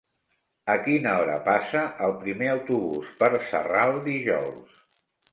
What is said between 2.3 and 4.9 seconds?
autobús per Sarral dijous?